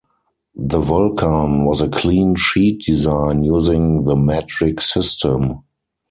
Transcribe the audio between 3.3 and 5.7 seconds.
using the metric system.